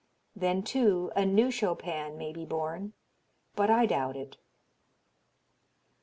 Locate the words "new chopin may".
1.27-2.33